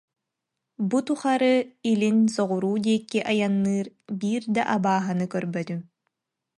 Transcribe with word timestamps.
Бу 0.89 0.97
тухары 1.07 1.55
илин, 1.91 2.17
соҕуруу 2.35 2.75
диэки 2.85 3.19
айанныыр 3.31 3.85
биир 4.19 4.43
да 4.55 4.61
абааһыны 4.75 5.25
көрбөтүм 5.33 5.81